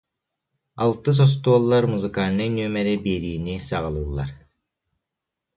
Алтыс 0.85 1.17
остуоллар 1.25 1.83
музыкальнай 1.93 2.49
нүөмэри 2.55 2.93
биэриини 3.03 3.55
саҕалыыллар 3.69 4.29